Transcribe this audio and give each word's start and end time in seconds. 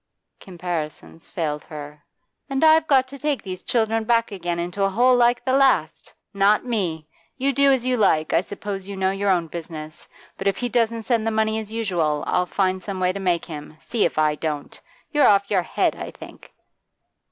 Comparisons 0.39 1.29
failed 1.29 1.63
her. 1.65 2.03
'And 2.49 2.63
I've 2.63 2.87
got 2.87 3.07
to 3.09 3.19
take 3.19 3.43
these 3.43 3.61
children 3.61 4.03
back 4.03 4.31
again 4.31 4.57
into 4.57 4.83
a 4.83 4.89
hole 4.89 5.15
like 5.15 5.45
the 5.45 5.53
last? 5.53 6.11
Not 6.33 6.65
me! 6.65 7.07
You 7.37 7.53
do 7.53 7.71
as 7.71 7.85
you 7.85 7.97
like; 7.97 8.33
I 8.33 8.41
suppose 8.41 8.87
you 8.87 8.97
know 8.97 9.11
your 9.11 9.29
own 9.29 9.45
business. 9.45 10.07
But 10.39 10.47
if 10.47 10.57
he 10.57 10.69
doesn't 10.69 11.03
send 11.03 11.27
the 11.27 11.29
money 11.29 11.59
as 11.59 11.71
usual, 11.71 12.23
I'll 12.25 12.47
find 12.47 12.81
some 12.81 12.99
way 12.99 13.13
to 13.13 13.19
make 13.19 13.45
him, 13.45 13.77
see 13.79 14.03
if 14.03 14.17
I 14.17 14.33
don't! 14.33 14.81
You're 15.11 15.27
off 15.27 15.51
your 15.51 15.61
head, 15.61 15.95
I 15.95 16.09
think. 16.09 16.51